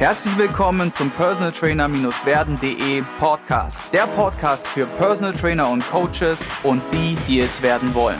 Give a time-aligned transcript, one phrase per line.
[0.00, 3.84] Herzlich willkommen zum Personal Trainer-werden.de Podcast.
[3.92, 8.16] Der Podcast für Personal Trainer und Coaches und die, die es werden wollen.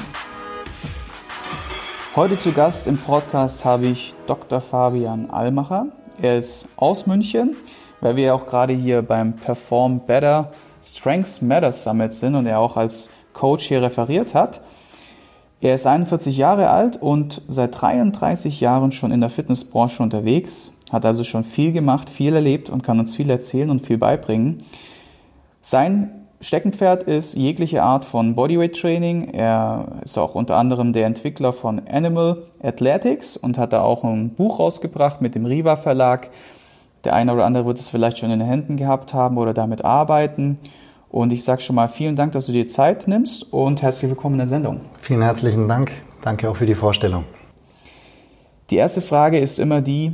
[2.14, 4.60] Heute zu Gast im Podcast habe ich Dr.
[4.60, 5.86] Fabian Allmacher.
[6.20, 7.56] Er ist aus München,
[8.02, 10.50] weil wir auch gerade hier beim Perform Better
[10.82, 14.60] Strengths Matter Summit sind und er auch als Coach hier referiert hat.
[15.62, 21.04] Er ist 41 Jahre alt und seit 33 Jahren schon in der Fitnessbranche unterwegs hat
[21.04, 24.58] also schon viel gemacht, viel erlebt und kann uns viel erzählen und viel beibringen.
[25.62, 26.10] Sein
[26.42, 29.28] Steckenpferd ist jegliche Art von Bodyweight Training.
[29.34, 34.30] Er ist auch unter anderem der Entwickler von Animal Athletics und hat da auch ein
[34.30, 36.30] Buch rausgebracht mit dem Riva Verlag.
[37.04, 39.84] Der eine oder andere wird es vielleicht schon in den Händen gehabt haben oder damit
[39.84, 40.58] arbeiten.
[41.10, 44.36] Und ich sage schon mal vielen Dank, dass du dir Zeit nimmst und herzlich willkommen
[44.36, 44.80] in der Sendung.
[45.00, 45.92] Vielen herzlichen Dank.
[46.22, 47.24] Danke auch für die Vorstellung.
[48.70, 50.12] Die erste Frage ist immer die,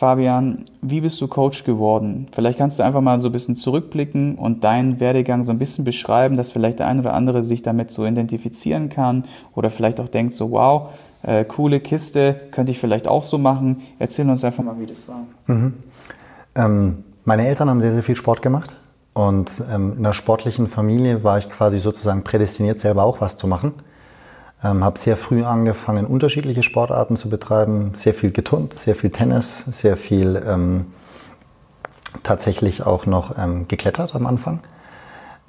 [0.00, 2.26] Fabian, wie bist du Coach geworden?
[2.32, 5.84] Vielleicht kannst du einfach mal so ein bisschen zurückblicken und deinen Werdegang so ein bisschen
[5.84, 10.08] beschreiben, dass vielleicht der eine oder andere sich damit so identifizieren kann oder vielleicht auch
[10.08, 10.88] denkt so, wow,
[11.22, 13.82] äh, coole Kiste, könnte ich vielleicht auch so machen.
[13.98, 15.26] Erzähl uns einfach mal, wie das war.
[15.48, 15.74] Mhm.
[16.54, 18.76] Ähm, meine Eltern haben sehr, sehr viel Sport gemacht
[19.12, 23.46] und ähm, in einer sportlichen Familie war ich quasi sozusagen prädestiniert, selber auch was zu
[23.46, 23.74] machen.
[24.62, 29.64] Ähm, habe sehr früh angefangen, unterschiedliche Sportarten zu betreiben, sehr viel geturnt, sehr viel Tennis,
[29.64, 30.86] sehr viel ähm,
[32.22, 34.60] tatsächlich auch noch ähm, geklettert am Anfang.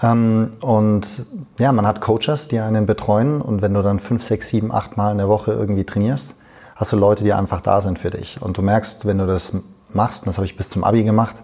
[0.01, 1.25] Ähm, und
[1.59, 4.97] ja, man hat Coaches, die einen betreuen und wenn du dann fünf, sechs, sieben, acht
[4.97, 6.35] Mal in der Woche irgendwie trainierst,
[6.75, 8.41] hast du Leute, die einfach da sind für dich.
[8.41, 9.57] Und du merkst, wenn du das
[9.93, 11.43] machst, und das habe ich bis zum Abi gemacht,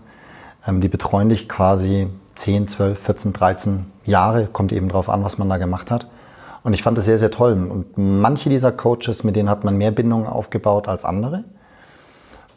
[0.65, 5.37] ähm, die betreuen dich quasi 10, 12, 14, 13 Jahre, kommt eben drauf an, was
[5.37, 6.07] man da gemacht hat.
[6.67, 7.53] Und ich fand das sehr, sehr toll.
[7.53, 11.45] Und manche dieser Coaches, mit denen hat man mehr Bindungen aufgebaut als andere.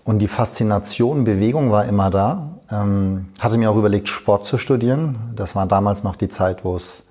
[0.03, 2.57] Und die Faszination, Bewegung war immer da.
[2.73, 5.33] Ähm, hatte mir auch überlegt, Sport zu studieren.
[5.37, 7.07] Das war damals noch die Zeit, wo es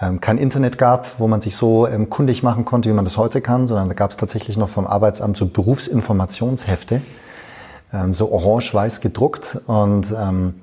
[0.00, 3.16] ähm, kein Internet gab, wo man sich so ähm, kundig machen konnte, wie man das
[3.16, 7.00] heute kann, sondern da gab es tatsächlich noch vom Arbeitsamt so Berufsinformationshefte,
[7.92, 9.60] ähm, so orange-weiß gedruckt.
[9.68, 10.54] Und ähm,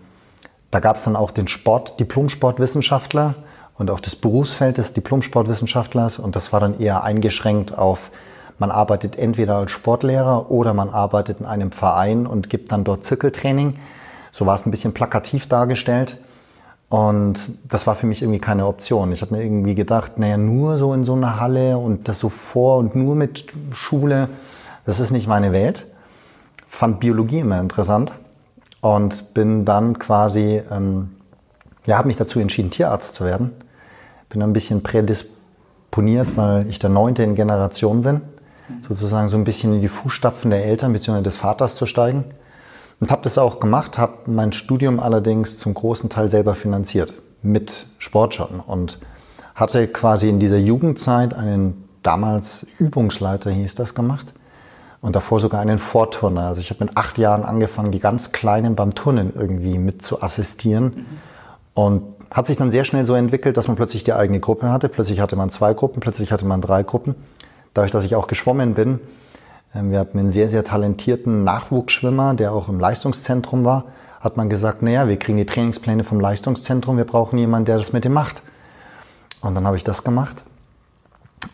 [0.69, 3.35] da gab es dann auch den Sport, Diplom-Sportwissenschaftler
[3.81, 6.19] und auch das Berufsfeld des Diplom-Sportwissenschaftlers.
[6.19, 8.11] Und das war dann eher eingeschränkt auf,
[8.59, 13.03] man arbeitet entweder als Sportlehrer oder man arbeitet in einem Verein und gibt dann dort
[13.03, 13.79] Zirkeltraining.
[14.31, 16.17] So war es ein bisschen plakativ dargestellt.
[16.89, 19.11] Und das war für mich irgendwie keine Option.
[19.13, 22.29] Ich habe mir irgendwie gedacht, naja, nur so in so einer Halle und das so
[22.29, 24.29] vor und nur mit Schule,
[24.85, 25.87] das ist nicht meine Welt.
[26.67, 28.13] Fand Biologie immer interessant
[28.81, 31.15] und bin dann quasi, ähm,
[31.87, 33.53] ja, habe mich dazu entschieden, Tierarzt zu werden
[34.31, 38.21] bin ein bisschen prädisponiert, weil ich der Neunte in Generation bin,
[38.87, 41.21] sozusagen so ein bisschen in die Fußstapfen der Eltern bzw.
[41.21, 42.25] des Vaters zu steigen.
[42.99, 47.87] Und habe das auch gemacht, habe mein Studium allerdings zum großen Teil selber finanziert, mit
[47.97, 48.59] Sportschotten.
[48.59, 48.99] Und
[49.55, 54.33] hatte quasi in dieser Jugendzeit einen damals Übungsleiter, hieß das, gemacht.
[55.01, 56.43] Und davor sogar einen Vorturner.
[56.43, 60.21] Also ich habe mit acht Jahren angefangen, die ganz Kleinen beim Turnen irgendwie mit zu
[60.21, 60.83] assistieren.
[60.83, 61.05] Mhm.
[61.73, 64.87] Und hat sich dann sehr schnell so entwickelt, dass man plötzlich die eigene Gruppe hatte.
[64.87, 67.15] Plötzlich hatte man zwei Gruppen, plötzlich hatte man drei Gruppen.
[67.73, 68.99] Dadurch, dass ich auch geschwommen bin,
[69.75, 73.85] ähm, wir hatten einen sehr, sehr talentierten Nachwuchsschwimmer, der auch im Leistungszentrum war,
[74.21, 77.91] hat man gesagt, naja, wir kriegen die Trainingspläne vom Leistungszentrum, wir brauchen jemanden, der das
[77.91, 78.43] mit dem macht.
[79.41, 80.43] Und dann habe ich das gemacht.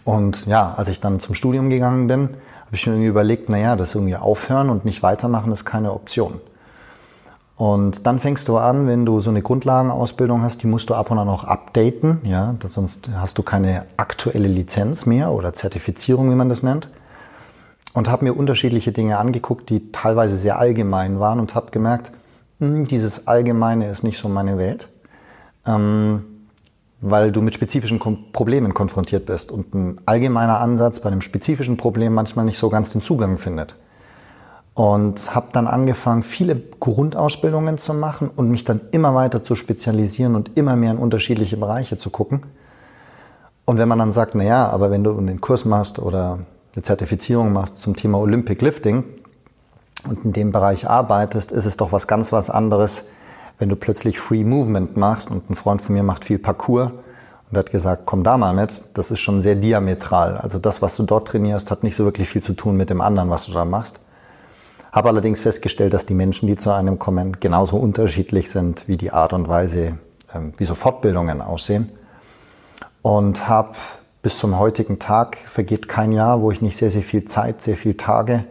[0.04, 2.30] Und ja, als ich dann zum Studium gegangen bin,
[2.66, 6.42] habe ich mir irgendwie überlegt, naja, das irgendwie aufhören und nicht weitermachen ist keine Option.
[7.58, 11.10] Und dann fängst du an, wenn du so eine Grundlagenausbildung hast, die musst du ab
[11.10, 16.36] und an auch updaten, ja, sonst hast du keine aktuelle Lizenz mehr oder Zertifizierung, wie
[16.36, 16.88] man das nennt.
[17.94, 22.12] Und habe mir unterschiedliche Dinge angeguckt, die teilweise sehr allgemein waren und habe gemerkt,
[22.60, 24.88] hm, dieses Allgemeine ist nicht so meine Welt,
[25.66, 26.26] ähm,
[27.02, 31.78] weil du mit spezifischen Kom Problemen konfrontiert bist und ein allgemeiner Ansatz bei einem spezifischen
[31.78, 33.76] Problem manchmal nicht so ganz den Zugang findet
[34.78, 40.36] und habe dann angefangen, viele Grundausbildungen zu machen und mich dann immer weiter zu spezialisieren
[40.36, 42.44] und immer mehr in unterschiedliche Bereiche zu gucken.
[43.66, 46.38] Und wenn man dann sagt, na ja, aber wenn du einen Kurs machst oder
[46.76, 49.04] eine Zertifizierung machst zum Thema Olympic Lifting
[50.08, 53.08] und in dem Bereich arbeitest, ist es doch was ganz was anderes,
[53.58, 56.92] wenn du plötzlich Free Movement machst und ein Freund von mir macht viel Parkour
[57.50, 58.84] und hat gesagt, komm da mal mit.
[58.94, 60.38] Das ist schon sehr diametral.
[60.38, 63.02] Also das, was du dort trainierst, hat nicht so wirklich viel zu tun mit dem
[63.02, 64.02] anderen, was du da machst.
[64.92, 69.12] Habe allerdings festgestellt, dass die Menschen, die zu einem kommen, genauso unterschiedlich sind wie die
[69.12, 69.98] Art und Weise,
[70.34, 71.90] ähm, wie so Fortbildungen aussehen.
[73.02, 73.76] Und habe
[74.22, 77.78] bis zum heutigen Tag vergeht kein Jahr, wo ich nicht sehr, sehr viel Zeit, sehr
[77.78, 78.44] viel Tage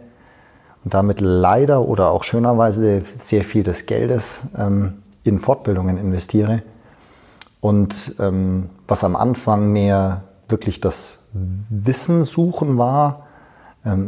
[0.85, 6.63] und damit leider oder auch schönerweise sehr viel des Geldes ähm, in Fortbildungen investiere.
[7.61, 13.26] Und ähm, was am Anfang mehr wirklich das Wissen suchen war,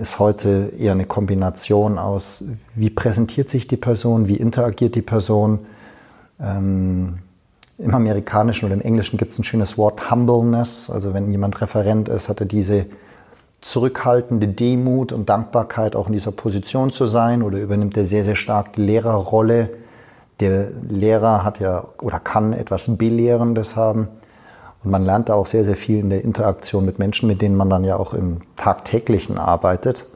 [0.00, 2.44] ist heute eher eine Kombination aus,
[2.74, 5.60] wie präsentiert sich die Person, wie interagiert die Person.
[6.40, 7.18] Ähm,
[7.78, 10.90] Im Amerikanischen oder im Englischen gibt es ein schönes Wort Humbleness.
[10.90, 12.86] Also wenn jemand Referent ist, hat er diese
[13.60, 18.36] zurückhaltende Demut und Dankbarkeit, auch in dieser Position zu sein oder übernimmt er sehr, sehr
[18.36, 19.70] stark die Lehrerrolle.
[20.40, 24.08] Der Lehrer hat ja oder kann etwas Belehrendes haben.
[24.84, 27.56] Und man lernt da auch sehr, sehr viel in der Interaktion mit Menschen, mit denen
[27.56, 30.06] man dann ja auch im tagtäglichen arbeitet.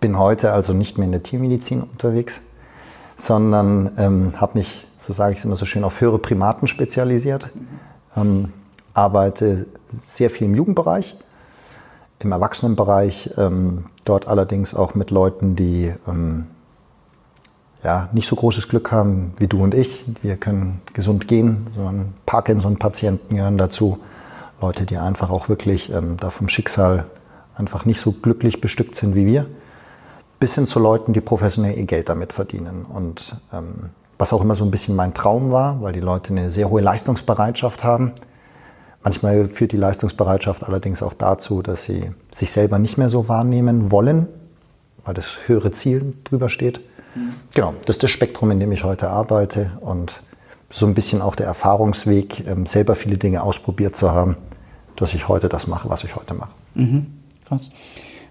[0.00, 2.40] Bin heute also nicht mehr in der Tiermedizin unterwegs,
[3.16, 7.50] sondern ähm, habe mich, so sage ich es immer so schön, auf höhere Primaten spezialisiert.
[8.16, 8.52] Ähm,
[8.94, 11.16] arbeite sehr viel im Jugendbereich
[12.18, 16.46] im Erwachsenenbereich, ähm, dort allerdings auch mit Leuten, die ähm,
[17.86, 20.04] ja, nicht so großes Glück haben wie du und ich.
[20.20, 23.98] Wir können gesund gehen, sondern Parkinson-Patienten gehören dazu.
[24.60, 27.06] Leute, die einfach auch wirklich ähm, da vom Schicksal
[27.54, 29.46] einfach nicht so glücklich bestückt sind wie wir.
[30.38, 32.84] Bis hin zu Leuten, die professionell ihr Geld damit verdienen.
[32.84, 36.50] Und ähm, was auch immer so ein bisschen mein Traum war, weil die Leute eine
[36.50, 38.12] sehr hohe Leistungsbereitschaft haben
[39.06, 43.92] Manchmal führt die Leistungsbereitschaft allerdings auch dazu, dass sie sich selber nicht mehr so wahrnehmen
[43.92, 44.26] wollen,
[45.04, 46.80] weil das höhere Ziel drüber steht.
[47.54, 50.22] Genau, das ist das Spektrum, in dem ich heute arbeite und
[50.70, 54.36] so ein bisschen auch der Erfahrungsweg, ähm, selber viele Dinge ausprobiert zu haben,
[54.96, 56.50] dass ich heute das mache, was ich heute mache.
[56.74, 57.06] Mhm.
[57.46, 57.70] Krass.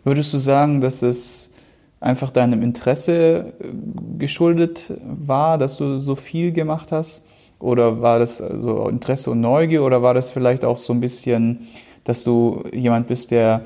[0.04, 1.54] Würdest du sagen, dass es
[2.00, 7.26] einfach deinem Interesse äh, geschuldet war, dass du so viel gemacht hast?
[7.60, 11.62] Oder war das so Interesse und Neugier oder war das vielleicht auch so ein bisschen,
[12.04, 13.62] dass du jemand bist, der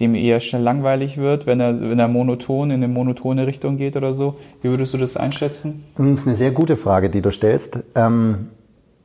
[0.00, 3.96] dem eher schnell langweilig wird, wenn er, wenn er monoton in eine monotone Richtung geht
[3.96, 4.36] oder so?
[4.62, 5.84] Wie würdest du das einschätzen?
[5.96, 7.78] Das ist eine sehr gute Frage, die du stellst.
[7.94, 8.48] Ähm,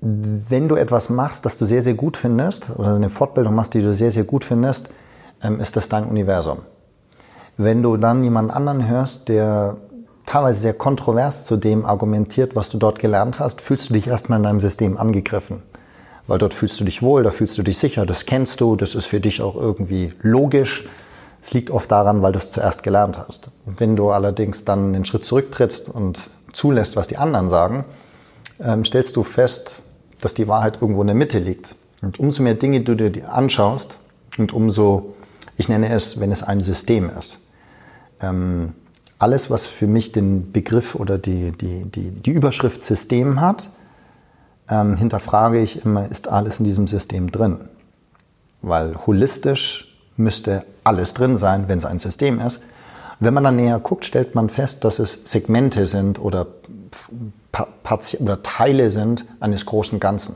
[0.01, 3.81] wenn du etwas machst, das du sehr, sehr gut findest, oder eine Fortbildung machst, die
[3.81, 4.89] du sehr, sehr gut findest,
[5.44, 6.59] ähm, ist das dein Universum.
[7.57, 9.77] Wenn du dann jemand anderen hörst, der
[10.25, 14.39] teilweise sehr kontrovers zu dem argumentiert, was du dort gelernt hast, fühlst du dich erstmal
[14.39, 15.62] in deinem System angegriffen.
[16.27, 18.95] Weil dort fühlst du dich wohl, da fühlst du dich sicher, das kennst du, das
[18.95, 20.88] ist für dich auch irgendwie logisch.
[21.42, 23.51] Es liegt oft daran, weil du es zuerst gelernt hast.
[23.66, 27.86] Wenn du allerdings dann einen Schritt zurücktrittst und zulässt, was die anderen sagen,
[28.60, 29.83] ähm, stellst du fest,
[30.22, 31.75] dass die Wahrheit irgendwo in der Mitte liegt.
[32.01, 33.98] Und umso mehr Dinge du dir anschaust
[34.38, 35.13] und umso,
[35.57, 37.48] ich nenne es, wenn es ein System ist,
[38.21, 38.74] ähm,
[39.19, 43.69] alles, was für mich den Begriff oder die, die, die, die Überschrift System hat,
[44.70, 47.60] ähm, hinterfrage ich immer, ist alles in diesem System drin?
[48.62, 52.62] Weil holistisch müsste alles drin sein, wenn es ein System ist.
[53.20, 56.48] wenn man dann näher guckt, stellt man fest, dass es Segmente sind oder,
[58.20, 60.36] oder Teile sind eines großen Ganzen.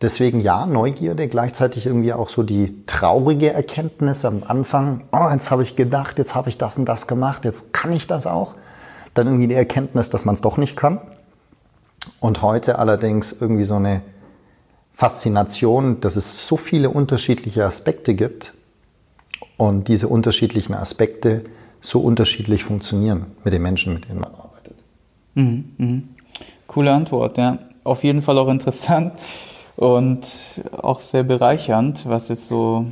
[0.00, 5.62] Deswegen ja, Neugierde, gleichzeitig irgendwie auch so die traurige Erkenntnis am Anfang, oh, jetzt habe
[5.62, 8.54] ich gedacht, jetzt habe ich das und das gemacht, jetzt kann ich das auch.
[9.14, 11.00] Dann irgendwie die Erkenntnis, dass man es doch nicht kann.
[12.20, 14.02] Und heute allerdings irgendwie so eine
[14.92, 18.54] Faszination, dass es so viele unterschiedliche Aspekte gibt
[19.56, 21.44] und diese unterschiedlichen Aspekte
[21.80, 24.76] so unterschiedlich funktionieren mit den Menschen, mit denen man arbeitet.
[25.34, 26.02] Mhm, mh.
[26.66, 27.58] Coole Antwort, ja.
[27.84, 29.12] Auf jeden Fall auch interessant
[29.76, 32.86] und auch sehr bereichernd, was jetzt so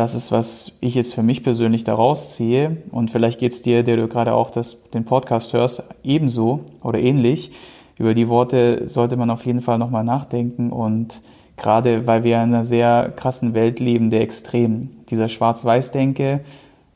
[0.00, 2.78] das ist, was ich jetzt für mich persönlich daraus ziehe.
[2.90, 6.98] Und vielleicht geht es dir, der du gerade auch das, den Podcast hörst, ebenso oder
[6.98, 7.52] ähnlich.
[7.98, 10.70] Über die Worte sollte man auf jeden Fall nochmal nachdenken.
[10.70, 11.20] Und
[11.58, 16.40] gerade weil wir in einer sehr krassen Welt leben, der Extrem, dieser Schwarz-Weiß-Denke,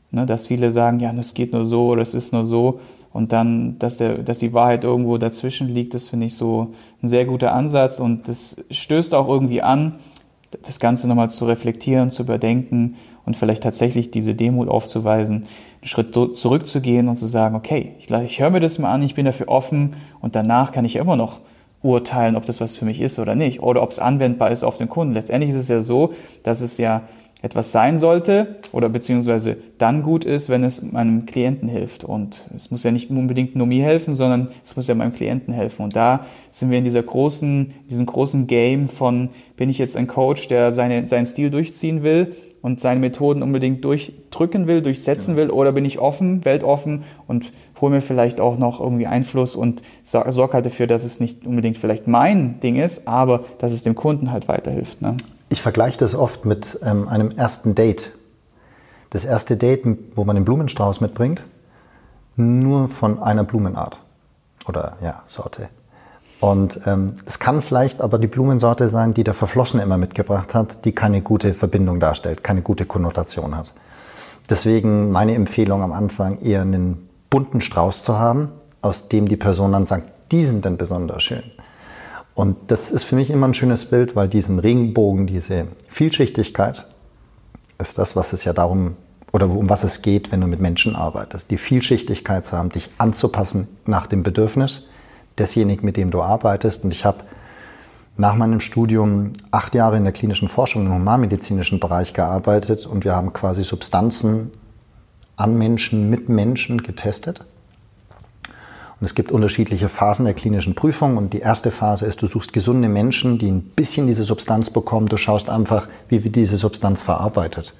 [0.09, 2.79] ne, dass viele sagen, ja, das geht nur so oder es ist nur so.
[3.13, 7.07] Und dann, dass, der, dass die Wahrheit irgendwo dazwischen liegt, das finde ich so ein
[7.07, 9.93] sehr guter Ansatz und das stößt auch irgendwie an,
[10.63, 15.45] das Ganze nochmal zu reflektieren, zu überdenken und vielleicht tatsächlich diese Demut aufzuweisen,
[15.81, 19.15] einen Schritt zurückzugehen und zu sagen, okay, ich, ich höre mir das mal an, ich
[19.15, 21.39] bin dafür offen und danach kann ich ja immer noch
[21.81, 24.77] urteilen, ob das was für mich ist oder nicht oder ob es anwendbar ist auf
[24.77, 25.13] den Kunden.
[25.13, 27.03] Letztendlich ist es ja so, dass es ja
[27.41, 32.03] etwas sein sollte oder beziehungsweise dann gut ist, wenn es meinem Klienten hilft.
[32.03, 35.53] Und es muss ja nicht unbedingt nur mir helfen, sondern es muss ja meinem Klienten
[35.53, 35.83] helfen.
[35.83, 40.07] Und da sind wir in dieser großen, diesem großen Game von, bin ich jetzt ein
[40.07, 45.51] Coach, der seine, seinen Stil durchziehen will und seine Methoden unbedingt durchdrücken will, durchsetzen will,
[45.51, 50.53] oder bin ich offen, weltoffen und hole mir vielleicht auch noch irgendwie Einfluss und sorge
[50.53, 54.31] halt dafür, dass es nicht unbedingt vielleicht mein Ding ist, aber dass es dem Kunden
[54.31, 54.99] halt weiterhilft.
[54.99, 55.15] Ne?
[55.49, 58.11] Ich vergleiche das oft mit ähm, einem ersten Date.
[59.11, 59.85] das erste Date,
[60.15, 61.45] wo man den Blumenstrauß mitbringt,
[62.35, 63.99] nur von einer Blumenart
[64.67, 65.69] oder ja, Sorte.
[66.41, 70.83] Und ähm, es kann vielleicht aber die Blumensorte sein, die der Verflossene immer mitgebracht hat,
[70.83, 73.73] die keine gute Verbindung darstellt, keine gute Konnotation hat.
[74.49, 78.49] Deswegen meine Empfehlung am Anfang eher einen bunten Strauß zu haben,
[78.81, 81.43] aus dem die Person dann sagt, die sind dann besonders schön.
[82.35, 86.85] Und das ist für mich immer ein schönes Bild, weil diesen Regenbogen, diese Vielschichtigkeit
[87.79, 88.97] ist das, was es ja darum
[89.31, 91.49] oder um was es geht, wenn du mit Menschen arbeitest.
[91.49, 94.89] Die Vielschichtigkeit zu haben, dich anzupassen nach dem Bedürfnis
[95.37, 96.83] desjenigen, mit dem du arbeitest.
[96.83, 97.23] Und ich habe
[98.17, 103.15] nach meinem Studium acht Jahre in der klinischen Forschung im humanmedizinischen Bereich gearbeitet und wir
[103.15, 104.51] haben quasi Substanzen
[105.35, 107.45] an Menschen, mit Menschen getestet.
[108.99, 111.17] Und es gibt unterschiedliche Phasen der klinischen Prüfung.
[111.17, 115.07] Und die erste Phase ist, du suchst gesunde Menschen, die ein bisschen diese Substanz bekommen.
[115.07, 117.75] Du schaust einfach, wie wird diese Substanz verarbeitet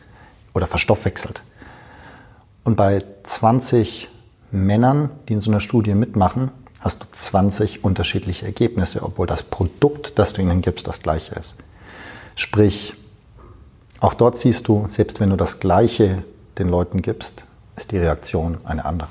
[0.53, 1.43] oder verstoffwechselt.
[2.63, 4.09] Und bei 20
[4.51, 10.19] Männern, die in so einer Studie mitmachen, hast du 20 unterschiedliche Ergebnisse, obwohl das Produkt,
[10.19, 11.57] das du ihnen gibst, das gleiche ist.
[12.35, 12.95] Sprich,
[13.99, 16.23] auch dort siehst du, selbst wenn du das gleiche
[16.57, 17.45] den Leuten gibst,
[17.75, 19.09] ist die Reaktion eine andere.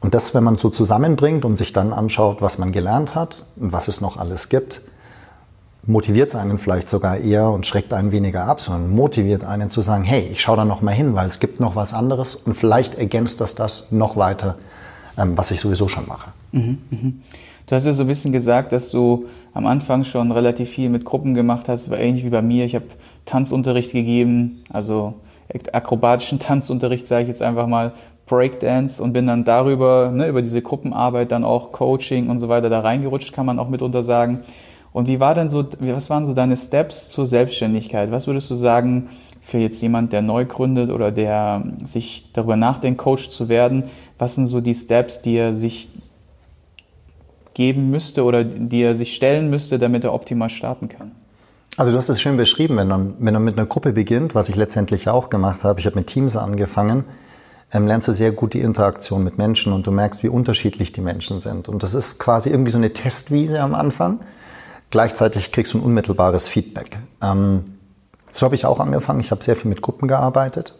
[0.00, 3.72] Und das, wenn man so zusammenbringt und sich dann anschaut, was man gelernt hat und
[3.72, 4.80] was es noch alles gibt,
[5.86, 9.80] motiviert es einen vielleicht sogar eher und schreckt einen weniger ab, sondern motiviert einen zu
[9.80, 12.54] sagen, hey, ich schaue da noch mal hin, weil es gibt noch was anderes und
[12.54, 14.56] vielleicht ergänzt das das noch weiter,
[15.16, 16.30] ähm, was ich sowieso schon mache.
[16.52, 17.12] Mhm, mh.
[17.66, 21.04] Du hast ja so ein bisschen gesagt, dass du am Anfang schon relativ viel mit
[21.04, 22.64] Gruppen gemacht hast, war ähnlich wie bei mir.
[22.64, 22.86] Ich habe
[23.26, 25.14] Tanzunterricht gegeben, also
[25.72, 27.92] akrobatischen Tanzunterricht, sage ich jetzt einfach mal,
[28.28, 32.70] Breakdance und bin dann darüber, ne, über diese Gruppenarbeit, dann auch Coaching und so weiter
[32.70, 34.40] da reingerutscht, kann man auch mitunter sagen.
[34.92, 38.10] Und wie war denn so, was waren so deine Steps zur Selbstständigkeit?
[38.10, 39.08] Was würdest du sagen
[39.40, 43.84] für jetzt jemand, der neu gründet oder der sich darüber nachdenkt, Coach zu werden?
[44.18, 45.90] Was sind so die Steps, die er sich
[47.54, 51.12] geben müsste oder die er sich stellen müsste, damit er optimal starten kann?
[51.76, 54.48] Also du hast es schön beschrieben, wenn man, wenn man mit einer Gruppe beginnt, was
[54.48, 55.78] ich letztendlich auch gemacht habe.
[55.78, 57.04] Ich habe mit Teams angefangen
[57.72, 61.00] ähm, lernst du sehr gut die Interaktion mit Menschen und du merkst, wie unterschiedlich die
[61.00, 61.68] Menschen sind.
[61.68, 64.20] Und das ist quasi irgendwie so eine Testwiese am Anfang.
[64.90, 66.98] Gleichzeitig kriegst du ein unmittelbares Feedback.
[67.22, 67.74] Ähm,
[68.32, 69.20] so habe ich auch angefangen.
[69.20, 70.74] Ich habe sehr viel mit Gruppen gearbeitet.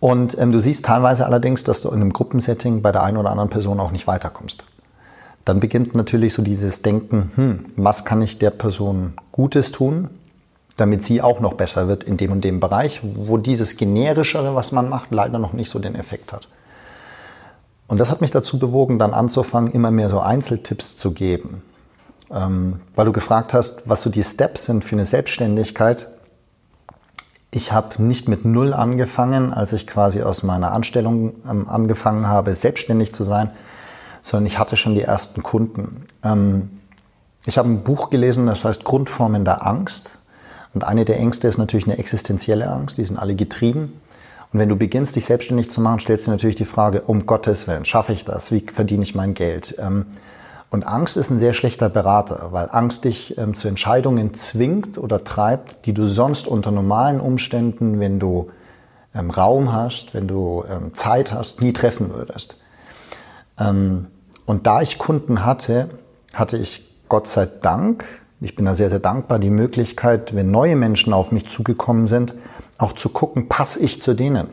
[0.00, 3.30] Und ähm, du siehst teilweise allerdings, dass du in einem Gruppensetting bei der einen oder
[3.30, 4.64] anderen Person auch nicht weiterkommst.
[5.44, 10.10] Dann beginnt natürlich so dieses Denken, hm, was kann ich der Person Gutes tun?
[10.76, 14.72] Damit sie auch noch besser wird in dem und dem Bereich, wo dieses generischere, was
[14.72, 16.48] man macht, leider noch nicht so den Effekt hat.
[17.88, 21.62] Und das hat mich dazu bewogen, dann anzufangen, immer mehr so Einzeltipps zu geben.
[22.30, 26.08] Ähm, weil du gefragt hast, was so die Steps sind für eine Selbstständigkeit.
[27.52, 32.54] Ich habe nicht mit Null angefangen, als ich quasi aus meiner Anstellung ähm, angefangen habe,
[32.54, 33.52] selbstständig zu sein,
[34.20, 36.06] sondern ich hatte schon die ersten Kunden.
[36.24, 36.70] Ähm,
[37.46, 40.18] ich habe ein Buch gelesen, das heißt Grundformen der Angst
[40.76, 43.98] und eine der Ängste ist natürlich eine existenzielle Angst, die sind alle getrieben.
[44.52, 47.66] Und wenn du beginnst, dich selbstständig zu machen, stellst du natürlich die Frage, um Gottes
[47.66, 48.52] Willen, schaffe ich das?
[48.52, 49.76] Wie verdiene ich mein Geld?
[49.78, 50.04] Ähm,
[50.68, 55.24] und Angst ist ein sehr schlechter Berater, weil Angst dich ähm, zu Entscheidungen zwingt oder
[55.24, 58.50] treibt, die du sonst unter normalen Umständen, wenn du
[59.14, 62.60] ähm, Raum hast, wenn du Zeit hast, nie treffen würdest.
[63.56, 65.88] Und da ich Kunden hatte,
[66.34, 68.04] hatte ich Gott sei Dank
[68.40, 72.34] ich bin da sehr, sehr dankbar, die Möglichkeit, wenn neue Menschen auf mich zugekommen sind,
[72.78, 74.48] auch zu gucken, passe ich zu denen.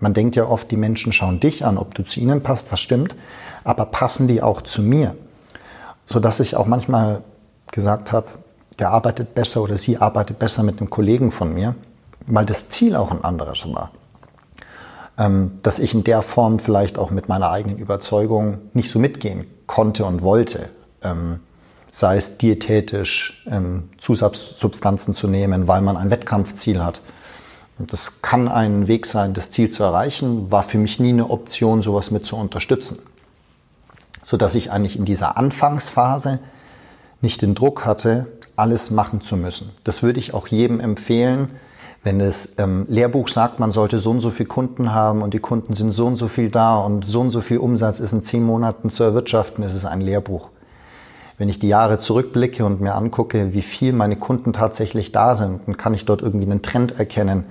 [0.00, 2.80] Man denkt ja oft, die Menschen schauen dich an, ob du zu ihnen passt, was
[2.80, 3.16] stimmt,
[3.64, 5.14] aber passen die auch zu mir?
[6.06, 7.22] Sodass ich auch manchmal
[7.70, 8.28] gesagt habe,
[8.78, 11.74] der arbeitet besser oder sie arbeitet besser mit einem Kollegen von mir,
[12.26, 13.90] weil das Ziel auch ein anderes war.
[15.18, 19.46] Ähm, dass ich in der Form vielleicht auch mit meiner eigenen Überzeugung nicht so mitgehen
[19.66, 20.68] konnte und wollte.
[21.02, 21.40] Ähm,
[21.90, 27.00] sei es diätetisch ähm, Zusatzsubstanzen zu nehmen, weil man ein Wettkampfziel hat.
[27.78, 31.30] Und das kann ein Weg sein, das Ziel zu erreichen, war für mich nie eine
[31.30, 32.98] Option, sowas mit zu unterstützen.
[34.22, 36.40] Sodass ich eigentlich in dieser Anfangsphase
[37.20, 38.26] nicht den Druck hatte,
[38.56, 39.70] alles machen zu müssen.
[39.84, 41.50] Das würde ich auch jedem empfehlen,
[42.02, 45.40] wenn das ähm, Lehrbuch sagt, man sollte so und so viele Kunden haben und die
[45.40, 48.22] Kunden sind so und so viel da und so und so viel Umsatz ist in
[48.22, 50.50] zehn Monaten zu erwirtschaften, ist es ein Lehrbuch.
[51.38, 55.60] Wenn ich die Jahre zurückblicke und mir angucke, wie viel meine Kunden tatsächlich da sind,
[55.66, 57.44] dann kann ich dort irgendwie einen Trend erkennen,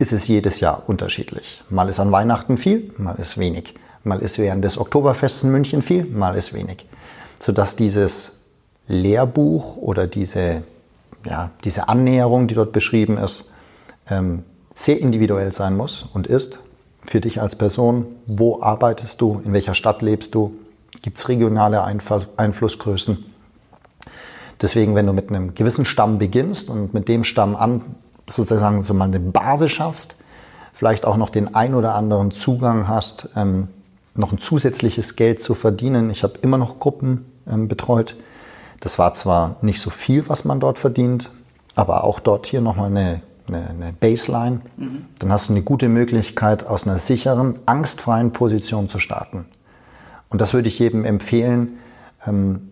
[0.00, 1.62] ist es jedes Jahr unterschiedlich.
[1.70, 3.74] Mal ist an Weihnachten viel, mal ist wenig.
[4.02, 6.86] Mal ist während des Oktoberfests in München viel, mal ist wenig.
[7.38, 8.40] Sodass dieses
[8.88, 10.62] Lehrbuch oder diese,
[11.24, 13.52] ja, diese Annäherung, die dort beschrieben ist,
[14.08, 14.42] ähm,
[14.74, 16.60] sehr individuell sein muss und ist
[17.06, 18.06] für dich als Person.
[18.26, 19.40] Wo arbeitest du?
[19.44, 20.52] In welcher Stadt lebst du?
[21.02, 23.24] Gibt es regionale Einflussgrößen?
[24.60, 27.82] Deswegen, wenn du mit einem gewissen Stamm beginnst und mit dem Stamm an
[28.28, 30.16] sozusagen so mal eine Basis schaffst,
[30.72, 33.68] vielleicht auch noch den ein oder anderen Zugang hast, ähm,
[34.14, 36.10] noch ein zusätzliches Geld zu verdienen.
[36.10, 38.16] Ich habe immer noch Gruppen ähm, betreut.
[38.80, 41.30] Das war zwar nicht so viel, was man dort verdient,
[41.74, 44.60] aber auch dort hier nochmal eine, eine, eine Baseline.
[44.76, 45.04] Mhm.
[45.18, 49.46] Dann hast du eine gute Möglichkeit, aus einer sicheren, angstfreien Position zu starten.
[50.30, 51.78] Und das würde ich jedem empfehlen,
[52.26, 52.70] ähm,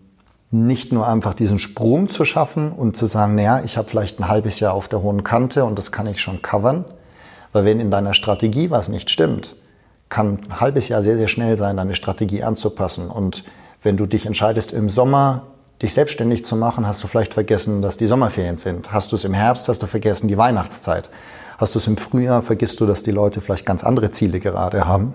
[0.50, 4.28] nicht nur einfach diesen Sprung zu schaffen und zu sagen, naja, ich habe vielleicht ein
[4.28, 6.86] halbes Jahr auf der hohen Kante und das kann ich schon covern.
[7.52, 9.56] Weil wenn in deiner Strategie was nicht stimmt,
[10.08, 13.10] kann ein halbes Jahr sehr, sehr schnell sein, deine Strategie anzupassen.
[13.10, 13.44] Und
[13.82, 15.42] wenn du dich entscheidest, im Sommer
[15.82, 18.92] dich selbstständig zu machen, hast du vielleicht vergessen, dass die Sommerferien sind.
[18.92, 21.10] Hast du es im Herbst, hast du vergessen die Weihnachtszeit.
[21.58, 24.86] Hast du es im Frühjahr, vergisst du, dass die Leute vielleicht ganz andere Ziele gerade
[24.86, 25.14] haben.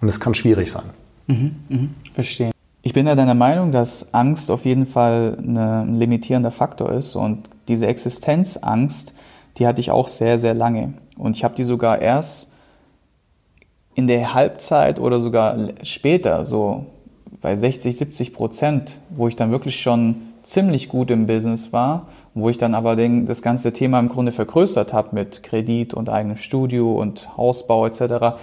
[0.00, 0.90] Und es kann schwierig sein.
[1.26, 2.50] Mhm, mh, verstehe.
[2.82, 7.48] Ich bin ja deiner Meinung, dass Angst auf jeden Fall ein limitierender Faktor ist und
[7.68, 9.14] diese Existenzangst,
[9.58, 10.94] die hatte ich auch sehr, sehr lange.
[11.18, 12.52] Und ich habe die sogar erst
[13.94, 16.86] in der Halbzeit oder sogar später, so
[17.42, 22.48] bei 60, 70 Prozent, wo ich dann wirklich schon ziemlich gut im Business war, wo
[22.48, 26.38] ich dann aber den, das ganze Thema im Grunde vergrößert habe mit Kredit und eigenem
[26.38, 28.38] Studio und Hausbau etc.,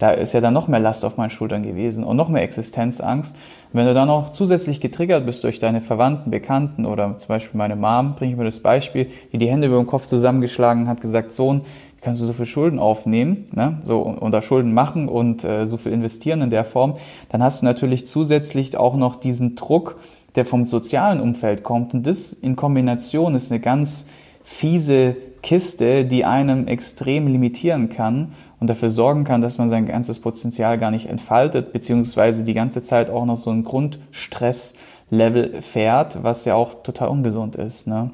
[0.00, 3.36] da ist ja dann noch mehr Last auf meinen Schultern gewesen und noch mehr Existenzangst.
[3.36, 7.58] Und wenn du dann noch zusätzlich getriggert bist durch deine Verwandten, Bekannten oder zum Beispiel
[7.58, 11.02] meine Mom, bringe ich mir das Beispiel, die die Hände über den Kopf zusammengeschlagen hat,
[11.02, 11.60] gesagt, Sohn,
[11.96, 13.78] wie kannst du so viel Schulden aufnehmen, ne?
[13.84, 16.94] so unter Schulden machen und äh, so viel investieren in der Form,
[17.28, 20.00] dann hast du natürlich zusätzlich auch noch diesen Druck,
[20.34, 21.92] der vom sozialen Umfeld kommt.
[21.92, 24.08] Und das in Kombination ist eine ganz
[24.44, 30.20] fiese Kiste, die einem extrem limitieren kann und dafür sorgen kann, dass man sein ganzes
[30.20, 36.44] Potenzial gar nicht entfaltet, beziehungsweise die ganze Zeit auch noch so ein Grundstresslevel fährt, was
[36.44, 37.88] ja auch total ungesund ist.
[37.88, 38.10] Ne?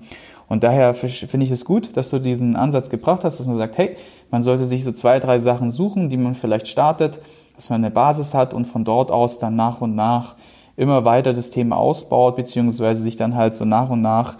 [0.48, 3.76] Und daher finde ich es gut, dass du diesen Ansatz gebracht hast, dass man sagt,
[3.76, 3.96] hey,
[4.30, 7.20] man sollte sich so zwei, drei Sachen suchen, die man vielleicht startet,
[7.56, 10.36] dass man eine Basis hat und von dort aus dann nach und nach
[10.76, 14.36] immer weiter das Thema ausbaut, beziehungsweise sich dann halt so nach und nach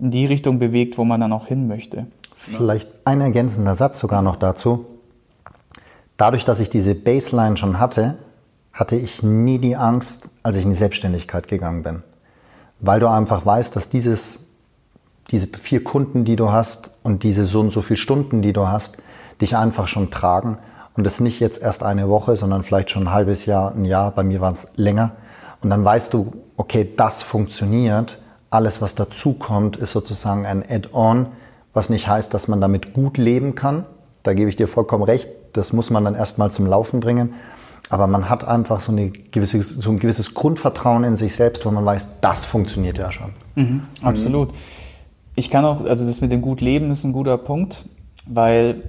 [0.00, 2.06] in die Richtung bewegt, wo man dann auch hin möchte.
[2.34, 4.86] Vielleicht ein ergänzender Satz sogar noch dazu.
[6.20, 8.18] Dadurch, dass ich diese Baseline schon hatte,
[8.74, 12.02] hatte ich nie die Angst, als ich in die Selbstständigkeit gegangen bin.
[12.78, 14.48] Weil du einfach weißt, dass dieses,
[15.30, 18.68] diese vier Kunden, die du hast und diese so und so viele Stunden, die du
[18.68, 18.98] hast,
[19.40, 20.58] dich einfach schon tragen
[20.94, 24.10] und es nicht jetzt erst eine Woche, sondern vielleicht schon ein halbes Jahr, ein Jahr,
[24.10, 25.12] bei mir waren es länger.
[25.62, 28.20] Und dann weißt du, okay, das funktioniert.
[28.50, 31.28] Alles, was dazukommt, ist sozusagen ein Add-on,
[31.72, 33.86] was nicht heißt, dass man damit gut leben kann.
[34.22, 35.39] Da gebe ich dir vollkommen recht.
[35.52, 37.34] Das muss man dann erstmal zum Laufen bringen.
[37.88, 41.70] Aber man hat einfach so, eine gewisse, so ein gewisses Grundvertrauen in sich selbst, wo
[41.70, 43.32] man weiß, das funktioniert ja schon.
[43.56, 44.50] Mhm, absolut.
[45.34, 47.84] Ich kann auch, also das mit dem gut leben ist ein guter Punkt,
[48.28, 48.82] weil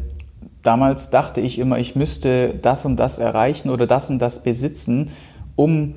[0.61, 5.09] damals dachte ich immer, ich müsste das und das erreichen oder das und das besitzen,
[5.55, 5.95] um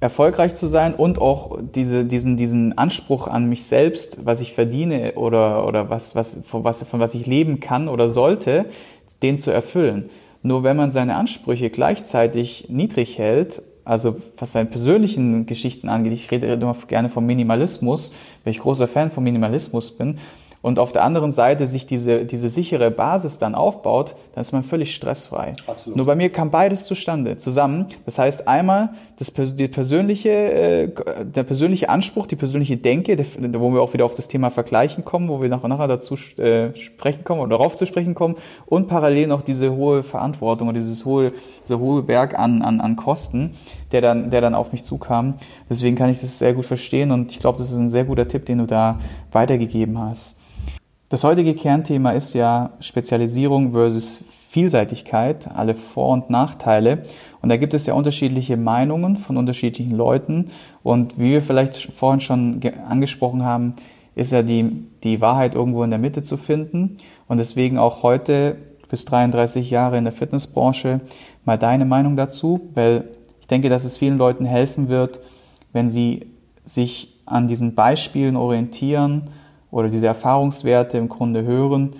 [0.00, 5.14] erfolgreich zu sein und auch diese, diesen, diesen Anspruch an mich selbst, was ich verdiene
[5.14, 8.66] oder, oder was, was, von, was, von was ich leben kann oder sollte,
[9.22, 10.10] den zu erfüllen.
[10.42, 16.30] Nur wenn man seine Ansprüche gleichzeitig niedrig hält, also was seine persönlichen Geschichten angeht, ich
[16.30, 18.12] rede immer gerne vom Minimalismus,
[18.44, 20.18] weil ich großer Fan vom Minimalismus bin,
[20.66, 24.64] und auf der anderen Seite sich diese, diese sichere Basis dann aufbaut, dann ist man
[24.64, 25.52] völlig stressfrei.
[25.68, 25.96] Absolut.
[25.96, 27.86] Nur bei mir kam beides zustande, zusammen.
[28.04, 30.88] Das heißt einmal das, die persönliche, äh,
[31.22, 35.28] der persönliche Anspruch, die persönliche Denke, wo wir auch wieder auf das Thema Vergleichen kommen,
[35.28, 38.34] wo wir nachher, nachher dazu äh, sprechen kommen oder darauf zu sprechen kommen
[38.66, 42.96] und parallel noch diese hohe Verantwortung und dieses hohe, dieser hohe Berg an, an, an
[42.96, 43.52] Kosten,
[43.92, 45.34] der dann, der dann auf mich zukam.
[45.70, 48.26] Deswegen kann ich das sehr gut verstehen und ich glaube, das ist ein sehr guter
[48.26, 48.98] Tipp, den du da
[49.30, 50.40] weitergegeben hast.
[51.08, 57.02] Das heutige Kernthema ist ja Spezialisierung versus Vielseitigkeit, alle Vor- und Nachteile.
[57.40, 60.46] Und da gibt es ja unterschiedliche Meinungen von unterschiedlichen Leuten.
[60.82, 63.74] Und wie wir vielleicht vorhin schon angesprochen haben,
[64.16, 66.96] ist ja die, die Wahrheit irgendwo in der Mitte zu finden.
[67.28, 68.56] Und deswegen auch heute
[68.88, 71.02] bis 33 Jahre in der Fitnessbranche
[71.44, 73.04] mal deine Meinung dazu, weil
[73.40, 75.20] ich denke, dass es vielen Leuten helfen wird,
[75.72, 76.32] wenn sie
[76.64, 79.30] sich an diesen Beispielen orientieren
[79.76, 81.90] oder diese Erfahrungswerte im Grunde hören,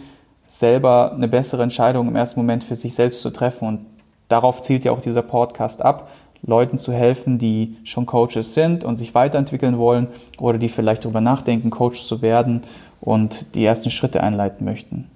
[0.46, 3.68] selber eine bessere Entscheidung im ersten Moment für sich selbst zu treffen.
[3.68, 3.80] Und
[4.28, 6.08] darauf zielt ja auch dieser Podcast ab,
[6.42, 10.06] Leuten zu helfen, die schon Coaches sind und sich weiterentwickeln wollen
[10.38, 12.62] oder die vielleicht darüber nachdenken, Coach zu werden
[13.02, 15.10] und die ersten Schritte einleiten möchten.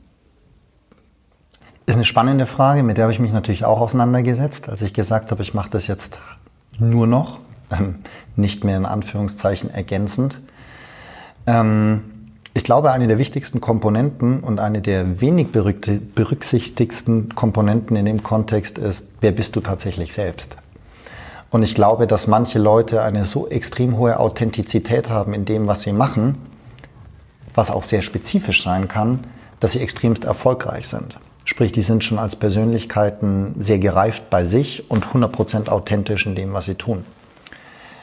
[1.86, 5.30] Ist eine spannende Frage, mit der habe ich mich natürlich auch auseinandergesetzt, als ich gesagt
[5.30, 6.20] habe, ich mache das jetzt
[6.78, 7.38] nur noch,
[7.70, 8.00] ähm,
[8.36, 10.42] nicht mehr in Anführungszeichen ergänzend.
[11.46, 12.19] Ähm,
[12.52, 18.78] ich glaube, eine der wichtigsten Komponenten und eine der wenig berücksichtigsten Komponenten in dem Kontext
[18.78, 20.56] ist, wer bist du tatsächlich selbst?
[21.50, 25.82] Und ich glaube, dass manche Leute eine so extrem hohe Authentizität haben in dem, was
[25.82, 26.38] sie machen,
[27.54, 29.20] was auch sehr spezifisch sein kann,
[29.58, 31.18] dass sie extremst erfolgreich sind.
[31.44, 36.52] Sprich, die sind schon als Persönlichkeiten sehr gereift bei sich und 100% authentisch in dem,
[36.52, 37.04] was sie tun.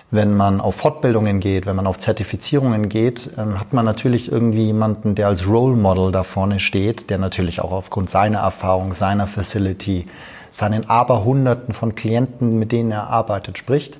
[0.09, 4.65] Wenn man auf Fortbildungen geht, wenn man auf Zertifizierungen geht, ähm, hat man natürlich irgendwie
[4.67, 9.27] jemanden, der als Role Model da vorne steht, der natürlich auch aufgrund seiner Erfahrung, seiner
[9.27, 10.07] Facility,
[10.49, 13.99] seinen Aberhunderten von Klienten, mit denen er arbeitet, spricht.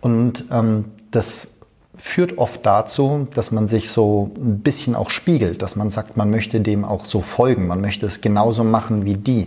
[0.00, 1.56] Und ähm, das
[1.96, 6.30] führt oft dazu, dass man sich so ein bisschen auch spiegelt, dass man sagt, man
[6.30, 9.46] möchte dem auch so folgen, man möchte es genauso machen wie die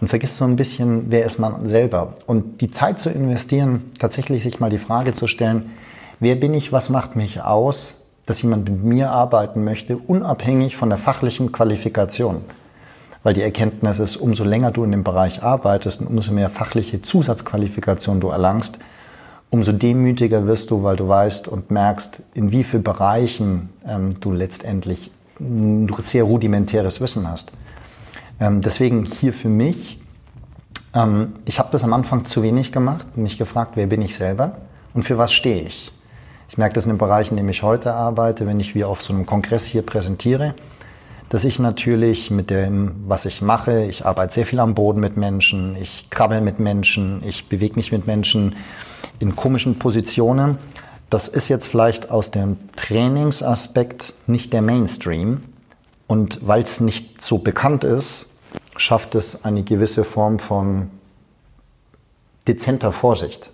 [0.00, 2.14] und vergisst so ein bisschen, wer ist man selber.
[2.26, 5.70] Und die Zeit zu investieren, tatsächlich sich mal die Frage zu stellen,
[6.20, 10.88] wer bin ich, was macht mich aus, dass jemand mit mir arbeiten möchte, unabhängig von
[10.88, 12.42] der fachlichen Qualifikation.
[13.22, 17.02] Weil die Erkenntnis ist, umso länger du in dem Bereich arbeitest und umso mehr fachliche
[17.02, 18.78] Zusatzqualifikation du erlangst,
[19.50, 24.32] umso demütiger wirst du, weil du weißt und merkst, in wie vielen Bereichen ähm, du
[24.32, 25.10] letztendlich
[25.98, 27.52] sehr rudimentäres Wissen hast.
[28.40, 30.00] Ähm, deswegen hier für mich,
[30.94, 34.56] ähm, ich habe das am Anfang zu wenig gemacht, mich gefragt, wer bin ich selber
[34.94, 35.92] und für was stehe ich.
[36.48, 39.02] Ich merke das in dem Bereich, in dem ich heute arbeite, wenn ich wie auf
[39.02, 40.54] so einem Kongress hier präsentiere,
[41.28, 45.16] dass ich natürlich mit dem, was ich mache, ich arbeite sehr viel am Boden mit
[45.16, 48.56] Menschen, ich krabbel mit Menschen, ich bewege mich mit Menschen,
[49.20, 50.58] in komischen Positionen.
[51.08, 55.42] Das ist jetzt vielleicht aus dem Trainingsaspekt nicht der Mainstream.
[56.08, 58.29] Und weil es nicht so bekannt ist,
[58.80, 60.90] schafft es eine gewisse Form von
[62.48, 63.50] dezenter Vorsicht.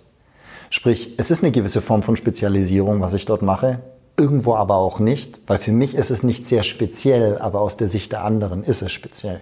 [0.69, 3.79] Sprich, es ist eine gewisse Form von Spezialisierung, was ich dort mache,
[4.15, 7.89] irgendwo aber auch nicht, weil für mich ist es nicht sehr speziell, aber aus der
[7.89, 9.41] Sicht der anderen ist es speziell.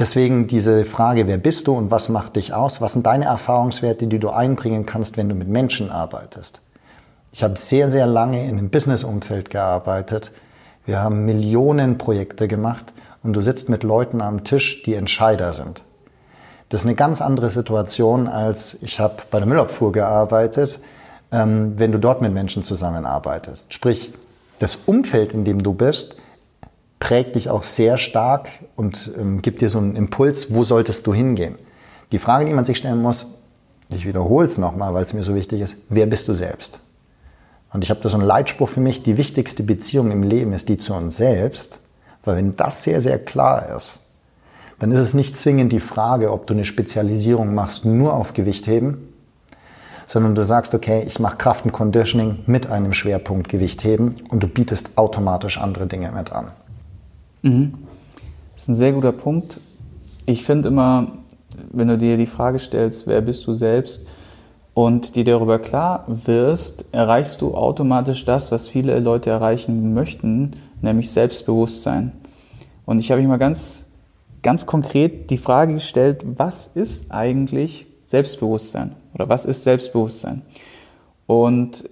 [0.00, 2.80] Deswegen diese Frage, wer bist du und was macht dich aus?
[2.80, 6.62] Was sind deine Erfahrungswerte, die du einbringen kannst, wenn du mit Menschen arbeitest?
[7.32, 10.32] Ich habe sehr, sehr lange in einem Businessumfeld gearbeitet.
[10.84, 12.92] Wir haben Millionen Projekte gemacht
[13.22, 15.84] und du sitzt mit Leuten am Tisch, die Entscheider sind.
[16.68, 20.80] Das ist eine ganz andere Situation, als ich habe bei der Müllabfuhr gearbeitet,
[21.32, 23.74] ähm, wenn du dort mit Menschen zusammenarbeitest.
[23.74, 24.12] Sprich,
[24.60, 26.16] das Umfeld, in dem du bist,
[27.00, 31.14] prägt dich auch sehr stark und ähm, gibt dir so einen Impuls, wo solltest du
[31.14, 31.56] hingehen.
[32.12, 33.26] Die Frage, die man sich stellen muss,
[33.88, 36.78] ich wiederhole es nochmal, weil es mir so wichtig ist, wer bist du selbst?
[37.72, 40.68] Und ich habe da so einen Leitspruch für mich, die wichtigste Beziehung im Leben ist
[40.68, 41.78] die zu uns selbst,
[42.24, 44.00] weil wenn das sehr, sehr klar ist,
[44.78, 49.08] dann ist es nicht zwingend die Frage, ob du eine Spezialisierung machst nur auf Gewichtheben,
[50.06, 54.48] sondern du sagst, okay, ich mache Kraft und Conditioning mit einem Schwerpunkt Gewichtheben und du
[54.48, 56.48] bietest automatisch andere Dinge mit an.
[57.42, 57.74] Mhm.
[58.54, 59.60] Das ist ein sehr guter Punkt.
[60.26, 61.12] Ich finde immer,
[61.72, 64.06] wenn du dir die Frage stellst, wer bist du selbst
[64.74, 71.10] und dir darüber klar wirst, erreichst du automatisch das, was viele Leute erreichen möchten, nämlich
[71.10, 72.12] Selbstbewusstsein.
[72.86, 73.86] Und ich habe mich mal ganz,
[74.42, 78.96] ganz konkret die Frage gestellt, was ist eigentlich Selbstbewusstsein?
[79.14, 80.42] Oder was ist Selbstbewusstsein?
[81.26, 81.88] Und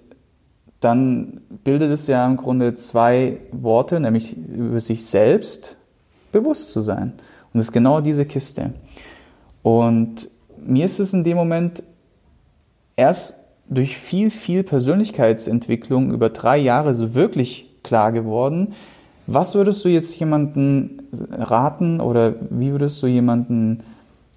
[0.79, 5.77] dann bildet es ja im Grunde zwei Worte, nämlich über sich selbst
[6.31, 7.13] bewusst zu sein.
[7.53, 8.73] Und das ist genau diese Kiste.
[9.61, 11.83] Und mir ist es in dem Moment
[12.95, 18.73] erst durch viel, viel Persönlichkeitsentwicklung über drei Jahre so wirklich klar geworden.
[19.27, 23.83] Was würdest du jetzt jemanden raten oder wie würdest du jemanden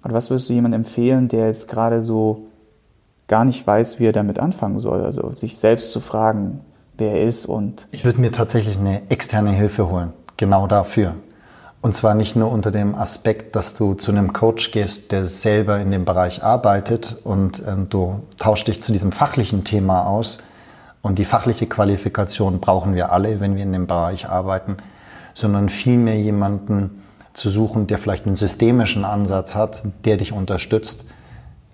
[0.03, 2.45] oder was würdest du jemandem empfehlen, der jetzt gerade so
[3.27, 5.03] gar nicht weiß, wie er damit anfangen soll.
[5.03, 6.61] Also sich selbst zu fragen,
[6.97, 7.87] wer er ist und.
[7.91, 11.15] Ich würde mir tatsächlich eine externe Hilfe holen, genau dafür.
[11.81, 15.79] Und zwar nicht nur unter dem Aspekt, dass du zu einem Coach gehst, der selber
[15.79, 20.37] in dem Bereich arbeitet und äh, du tauschst dich zu diesem fachlichen Thema aus.
[21.03, 24.77] Und die fachliche Qualifikation brauchen wir alle, wenn wir in dem Bereich arbeiten,
[25.33, 31.09] sondern vielmehr jemanden zu suchen, der vielleicht einen systemischen Ansatz hat, der dich unterstützt,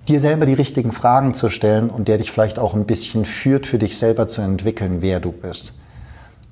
[0.08, 3.68] dir selber die richtigen Fragen zu stellen und der dich vielleicht auch ein bisschen führt,
[3.68, 5.76] für dich selber zu entwickeln, wer du bist.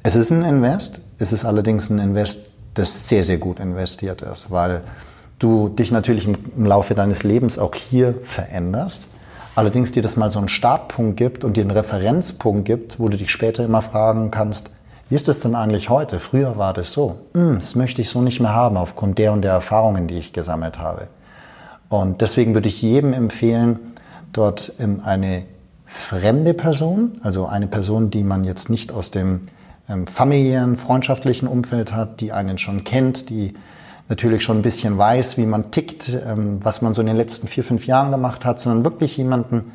[0.04, 4.52] Es ist ein Invest, es ist allerdings ein Invest, das sehr, sehr gut investiert ist,
[4.52, 4.82] weil
[5.40, 9.08] du dich natürlich im Laufe deines Lebens auch hier veränderst.
[9.58, 13.18] Allerdings dir das mal so einen Startpunkt gibt und dir einen Referenzpunkt gibt, wo du
[13.18, 14.70] dich später immer fragen kannst,
[15.10, 16.20] wie ist es denn eigentlich heute?
[16.20, 17.22] Früher war das so.
[17.34, 20.32] Hm, das möchte ich so nicht mehr haben aufgrund der und der Erfahrungen, die ich
[20.32, 21.08] gesammelt habe.
[21.90, 23.80] Und deswegen würde ich jedem empfehlen,
[24.32, 25.46] dort eine
[25.88, 29.48] fremde Person, also eine Person, die man jetzt nicht aus dem
[29.90, 33.56] ähm, familiären, freundschaftlichen Umfeld hat, die einen schon kennt, die
[34.10, 37.48] natürlich schon ein bisschen weiß, wie man tickt, ähm, was man so in den letzten
[37.48, 39.74] vier, fünf Jahren gemacht hat, sondern wirklich jemanden,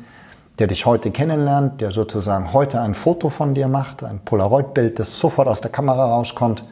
[0.59, 5.19] der dich heute kennenlernt, der sozusagen heute ein Foto von dir macht, ein Polaroid-Bild, das
[5.19, 6.63] sofort aus der Kamera rauskommt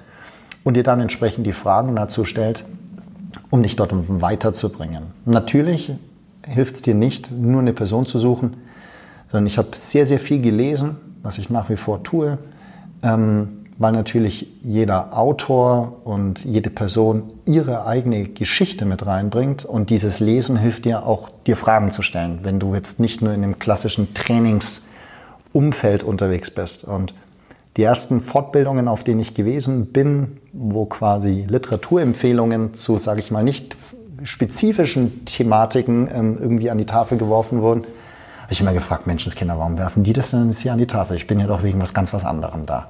[0.64, 2.66] und dir dann entsprechend die Fragen dazu stellt,
[3.50, 5.06] um dich dort weiterzubringen.
[5.26, 5.92] Natürlich
[6.46, 8.58] hilft es dir nicht, nur eine Person zu suchen,
[9.32, 12.38] sondern ich habe sehr, sehr viel gelesen, was ich nach wie vor tue,
[13.04, 20.20] ähm, weil natürlich jeder Autor und jede Person ihre eigene Geschichte mit reinbringt und dieses
[20.20, 23.58] Lesen hilft dir auch, dir Fragen zu stellen, wenn du jetzt nicht nur in einem
[23.58, 26.84] klassischen Trainingsumfeld unterwegs bist.
[26.84, 27.16] Und
[27.76, 33.44] die ersten Fortbildungen, auf denen ich gewesen bin, wo quasi Literaturempfehlungen zu, sage ich mal,
[33.44, 33.76] nicht
[34.22, 37.82] spezifischen Thematiken ähm, irgendwie an die Tafel geworfen wurden,
[38.44, 41.16] habe ich immer gefragt, Menschenskinder, warum werfen die das denn jetzt hier an die Tafel?
[41.16, 42.90] Ich bin ja doch wegen was ganz was anderem da.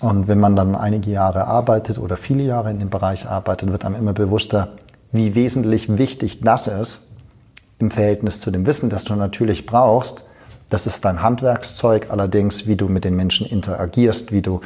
[0.00, 3.84] Und wenn man dann einige Jahre arbeitet oder viele Jahre in dem Bereich arbeitet, wird
[3.84, 4.68] einem immer bewusster,
[5.12, 7.12] wie wesentlich wichtig das ist
[7.78, 10.24] im Verhältnis zu dem Wissen, das du natürlich brauchst.
[10.70, 14.60] Das ist dein Handwerkszeug, allerdings, wie du mit den Menschen interagierst, wie du,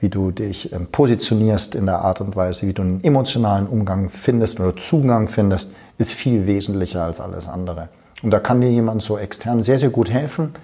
[0.00, 4.08] wie du dich ähm, positionierst in der Art und Weise, wie du einen emotionalen Umgang
[4.08, 7.88] findest oder Zugang findest, ist viel wesentlicher als alles andere.
[8.22, 10.54] Und da kann dir jemand so extern sehr, sehr gut helfen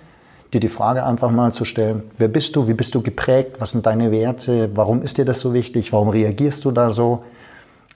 [0.53, 3.71] dir die Frage einfach mal zu stellen, wer bist du, wie bist du geprägt, was
[3.71, 7.25] sind deine Werte, warum ist dir das so wichtig, warum reagierst du da so,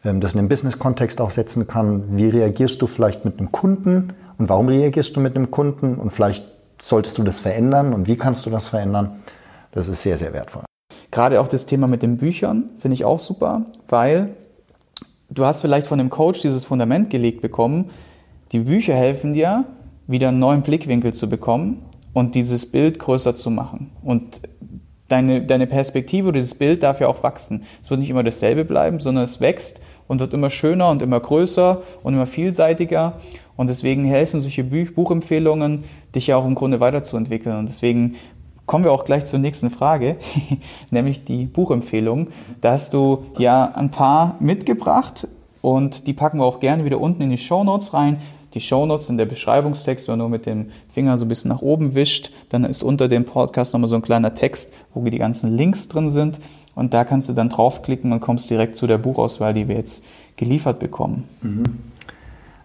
[0.05, 4.13] ähm, das in den Business-Kontext auch setzen kann, wie reagierst du vielleicht mit einem Kunden?
[4.39, 5.97] Und warum reagierst du mit einem Kunden?
[5.97, 6.45] Und vielleicht
[6.81, 7.93] solltest du das verändern.
[7.93, 9.23] Und wie kannst du das verändern,
[9.73, 10.63] das ist sehr, sehr wertvoll.
[11.11, 14.35] Gerade auch das Thema mit den Büchern finde ich auch super, weil
[15.31, 17.91] du hast vielleicht von dem Coach dieses Fundament gelegt bekommen,
[18.53, 19.65] die Bücher helfen dir,
[20.07, 21.83] wieder einen neuen Blickwinkel zu bekommen
[22.15, 23.91] und dieses Bild größer zu machen.
[24.03, 24.41] Und
[25.09, 27.65] deine, deine Perspektive, dieses Bild darf ja auch wachsen.
[27.83, 31.21] Es wird nicht immer dasselbe bleiben, sondern es wächst und wird immer schöner und immer
[31.21, 33.15] größer und immer vielseitiger.
[33.57, 37.59] Und deswegen helfen solche Buchempfehlungen, dich ja auch im Grunde weiterzuentwickeln.
[37.59, 38.15] Und deswegen
[38.67, 40.17] kommen wir auch gleich zur nächsten Frage,
[40.91, 42.29] nämlich die Buchempfehlung.
[42.61, 45.29] Da hast du ja ein paar mitgebracht
[45.61, 48.19] und die packen wir auch gerne wieder unten in die Show Notes rein
[48.55, 51.95] die Shownotes in der Beschreibungstext, wenn du mit dem Finger so ein bisschen nach oben
[51.95, 55.89] wischt, dann ist unter dem Podcast nochmal so ein kleiner Text, wo die ganzen Links
[55.89, 56.41] drin sind.
[56.75, 60.07] Und da kannst du dann draufklicken und kommst direkt zu der Buchauswahl, die wir jetzt
[60.37, 61.25] geliefert bekommen.
[61.43, 61.65] Mhm.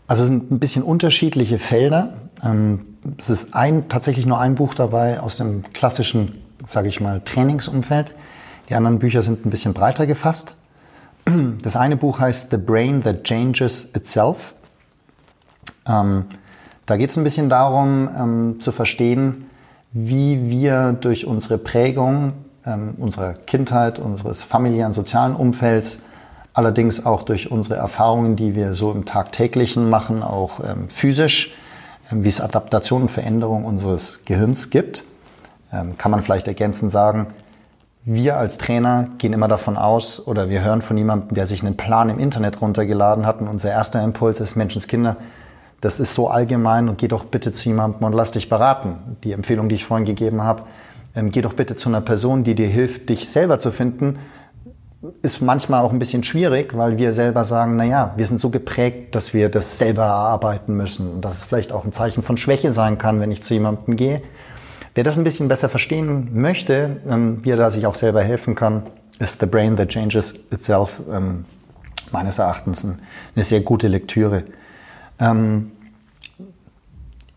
[0.07, 2.13] Also es sind ein bisschen unterschiedliche Felder.
[2.43, 7.21] Ähm, es ist ein, tatsächlich nur ein Buch dabei aus dem klassischen, sage ich mal,
[7.21, 8.15] Trainingsumfeld.
[8.69, 10.55] Die anderen Bücher sind ein bisschen breiter gefasst.
[11.61, 14.55] Das eine Buch heißt The Brain That Changes Itself
[15.89, 16.25] ähm,
[16.85, 19.49] da geht es ein bisschen darum, ähm, zu verstehen,
[19.91, 22.33] wie wir durch unsere Prägung
[22.65, 25.99] ähm, unserer Kindheit, unseres familiären, sozialen Umfelds,
[26.53, 31.55] allerdings auch durch unsere Erfahrungen, die wir so im Tagtäglichen machen, auch ähm, physisch,
[32.11, 35.03] ähm, wie es Adaptation und Veränderung unseres Gehirns gibt.
[35.71, 37.27] Ähm, kann man vielleicht ergänzend sagen,
[38.05, 41.77] wir als Trainer gehen immer davon aus oder wir hören von jemandem, der sich einen
[41.77, 45.17] Plan im Internet runtergeladen hat und unser erster Impuls ist, Menschenskinder,
[45.81, 49.17] das ist so allgemein und geh doch bitte zu jemandem und lass dich beraten.
[49.23, 50.63] Die Empfehlung, die ich vorhin gegeben habe,
[51.15, 54.19] ähm, geh doch bitte zu einer Person, die dir hilft, dich selber zu finden,
[55.21, 58.49] ist manchmal auch ein bisschen schwierig, weil wir selber sagen, na ja, wir sind so
[58.49, 62.35] geprägt, dass wir das selber erarbeiten müssen und dass es vielleicht auch ein Zeichen von
[62.35, 64.21] Schwäche sein kann, wenn ich zu jemandem gehe.
[64.95, 68.55] Wer das ein bisschen besser verstehen möchte, ähm, wie er da sich auch selber helfen
[68.55, 68.83] kann,
[69.19, 71.45] ist The Brain That Changes Itself ähm,
[72.11, 74.43] meines Erachtens eine sehr gute Lektüre.
[75.19, 75.71] Ähm,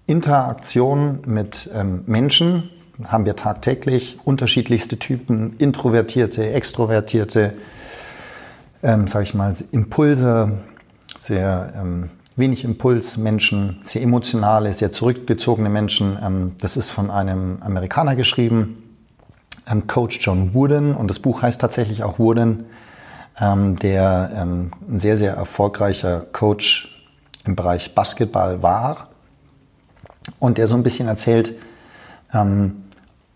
[0.06, 2.70] Interaktion mit ähm, Menschen
[3.06, 7.54] haben wir tagtäglich, unterschiedlichste Typen, introvertierte, extrovertierte,
[8.82, 10.58] ähm, sage ich mal, Impulse,
[11.16, 16.18] sehr ähm, wenig Impulsmenschen, sehr emotionale, sehr zurückgezogene Menschen.
[16.22, 18.82] Ähm, das ist von einem Amerikaner geschrieben,
[19.70, 22.64] ähm, Coach John Wooden, und das Buch heißt tatsächlich auch Wooden,
[23.40, 26.91] ähm, der ähm, ein sehr, sehr erfolgreicher Coach
[27.44, 29.08] im Bereich Basketball war
[30.38, 31.54] und der so ein bisschen erzählt,
[32.32, 32.84] ähm,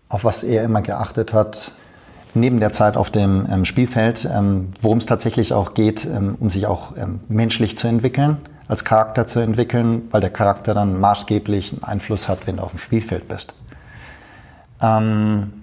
[0.09, 1.71] auf was er immer geachtet hat,
[2.33, 6.49] neben der Zeit auf dem ähm, Spielfeld, ähm, worum es tatsächlich auch geht, ähm, um
[6.49, 11.73] sich auch ähm, menschlich zu entwickeln, als Charakter zu entwickeln, weil der Charakter dann maßgeblich
[11.73, 13.53] einen Einfluss hat, wenn du auf dem Spielfeld bist.
[14.81, 15.53] Ähm,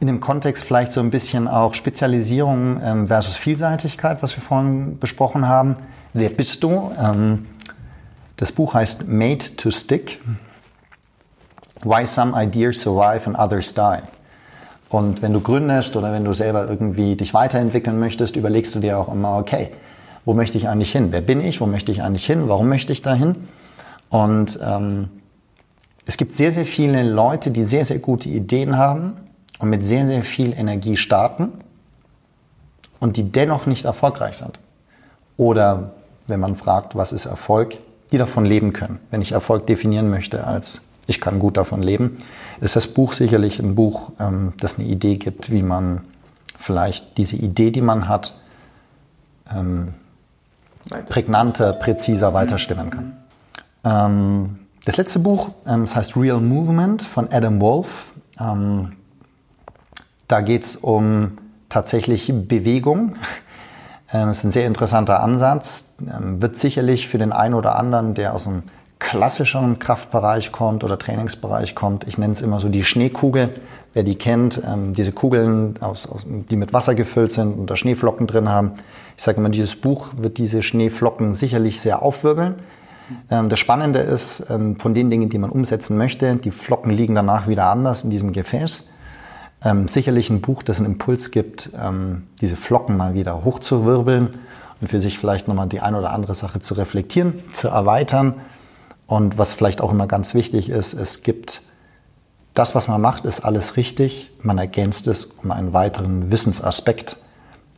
[0.00, 5.48] in dem Kontext vielleicht so ein bisschen auch Spezialisierung versus Vielseitigkeit, was wir vorhin besprochen
[5.48, 5.76] haben.
[6.16, 6.92] Wer bist du?
[6.96, 7.44] Ähm,
[8.36, 10.20] das Buch heißt Made to Stick.
[11.82, 13.98] Why Some Ideas Survive and Others Die.
[14.90, 18.96] Und wenn du gründest oder wenn du selber irgendwie dich weiterentwickeln möchtest, überlegst du dir
[18.96, 19.72] auch immer, okay,
[20.24, 21.08] wo möchte ich eigentlich hin?
[21.10, 21.60] Wer bin ich?
[21.60, 22.48] Wo möchte ich eigentlich hin?
[22.48, 23.34] Warum möchte ich dahin?
[24.08, 25.08] Und ähm,
[26.06, 29.14] es gibt sehr, sehr viele Leute, die sehr, sehr gute Ideen haben
[29.58, 31.52] und mit sehr, sehr viel Energie starten
[33.00, 34.60] und die dennoch nicht erfolgreich sind.
[35.36, 35.90] Oder
[36.26, 37.76] wenn man fragt, was ist Erfolg,
[38.12, 38.98] die davon leben können.
[39.10, 42.18] Wenn ich Erfolg definieren möchte als ich kann gut davon leben,
[42.60, 46.00] ist das Buch sicherlich ein Buch, ähm, das eine Idee gibt, wie man
[46.58, 48.34] vielleicht diese Idee, die man hat,
[49.54, 49.94] ähm,
[51.08, 53.16] prägnanter, präziser weiterstimmen kann.
[53.84, 58.12] Ähm, das letzte Buch, das heißt Real Movement von Adam Wolf.
[58.36, 61.38] Da geht es um
[61.70, 63.14] tatsächlich Bewegung.
[64.14, 65.94] Ähm, das ist ein sehr interessanter Ansatz.
[66.00, 68.62] Ähm, wird sicherlich für den einen oder anderen, der aus dem
[69.00, 73.50] klassischeren Kraftbereich kommt oder Trainingsbereich kommt, ich nenne es immer so die Schneekugel,
[73.92, 77.76] wer die kennt, ähm, diese Kugeln, aus, aus, die mit Wasser gefüllt sind und da
[77.76, 78.72] Schneeflocken drin haben.
[79.16, 82.54] Ich sage immer, dieses Buch wird diese Schneeflocken sicherlich sehr aufwirbeln.
[83.30, 87.14] Ähm, das Spannende ist, ähm, von den Dingen, die man umsetzen möchte, die Flocken liegen
[87.14, 88.84] danach wieder anders in diesem Gefäß.
[89.64, 94.38] Ähm, sicherlich ein Buch, das einen Impuls gibt, ähm, diese Flocken mal wieder hochzuwirbeln
[94.80, 98.34] und für sich vielleicht nochmal die eine oder andere Sache zu reflektieren, zu erweitern.
[99.06, 101.62] Und was vielleicht auch immer ganz wichtig ist, es gibt
[102.52, 104.30] das, was man macht, ist alles richtig.
[104.42, 107.16] Man ergänzt es um einen weiteren Wissensaspekt.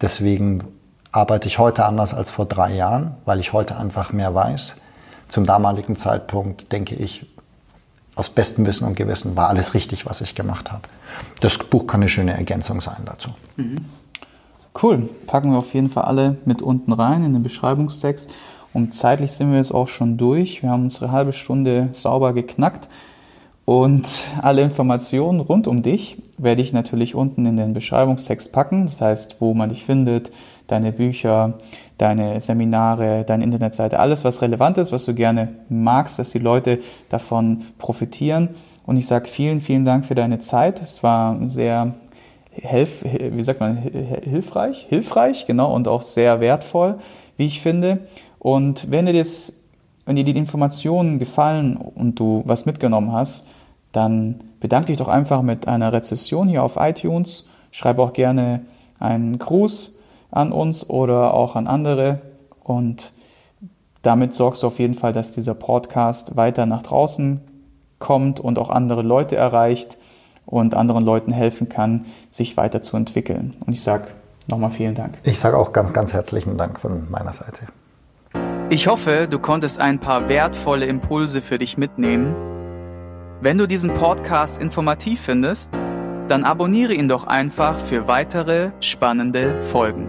[0.02, 0.64] Deswegen
[1.12, 4.76] arbeite ich heute anders als vor drei Jahren, weil ich heute einfach mehr weiß.
[5.28, 7.26] Zum damaligen Zeitpunkt denke ich,
[8.16, 10.82] aus bestem Wissen und Gewissen war alles richtig, was ich gemacht habe.
[11.40, 13.28] Das Buch kann eine schöne Ergänzung sein dazu.
[13.56, 13.84] Mhm.
[14.82, 15.08] Cool.
[15.26, 18.30] Packen wir auf jeden Fall alle mit unten rein in den Beschreibungstext.
[18.72, 20.62] Und zeitlich sind wir jetzt auch schon durch.
[20.62, 22.88] Wir haben unsere halbe Stunde sauber geknackt.
[23.64, 24.06] Und
[24.42, 28.86] alle Informationen rund um dich werde ich natürlich unten in den Beschreibungstext packen.
[28.86, 30.30] Das heißt, wo man dich findet,
[30.66, 31.54] deine Bücher,
[31.98, 36.80] deine Seminare, deine Internetseite, alles, was relevant ist, was du gerne magst, dass die Leute
[37.08, 38.50] davon profitieren.
[38.84, 40.80] Und ich sage vielen, vielen Dank für deine Zeit.
[40.80, 41.92] Es war sehr
[42.52, 46.98] helf, wie sagt man, hilfreich, hilfreich, genau, und auch sehr wertvoll,
[47.36, 48.00] wie ich finde.
[48.38, 49.60] Und wenn dir das,
[50.04, 53.48] wenn dir die Informationen gefallen und du was mitgenommen hast,
[53.92, 57.48] dann bedanke dich doch einfach mit einer Rezession hier auf iTunes.
[57.70, 58.62] Schreib auch gerne
[58.98, 59.95] einen Gruß
[60.36, 62.20] an uns oder auch an andere.
[62.62, 63.12] Und
[64.02, 67.40] damit sorgst du auf jeden Fall, dass dieser Podcast weiter nach draußen
[67.98, 69.98] kommt und auch andere Leute erreicht
[70.44, 73.56] und anderen Leuten helfen kann, sich weiterzuentwickeln.
[73.66, 74.06] Und ich sage
[74.46, 75.18] nochmal vielen Dank.
[75.24, 77.66] Ich sage auch ganz, ganz herzlichen Dank von meiner Seite.
[78.70, 82.34] Ich hoffe, du konntest ein paar wertvolle Impulse für dich mitnehmen.
[83.40, 85.78] Wenn du diesen Podcast informativ findest,
[86.28, 90.08] dann abonniere ihn doch einfach für weitere spannende Folgen.